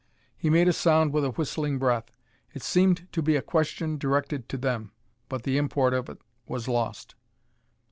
[0.35, 2.09] He made a sound with a whistling breath.
[2.55, 4.93] It seemed to be a question directed to them,
[5.29, 7.13] but the import of it was lost.